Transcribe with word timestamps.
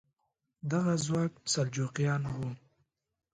دغه 0.71 0.93
ځواک 1.05 1.33
سلجوقیان 1.53 2.21
وو. 2.35 2.49